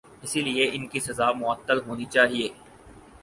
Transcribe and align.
اسی 0.23 0.39
لئے 0.45 0.65
ان 0.73 0.83
کی 0.91 0.99
سزا 0.99 1.27
معطل 1.41 1.77
ہونی 1.87 2.05
چاہیے۔ 2.13 2.47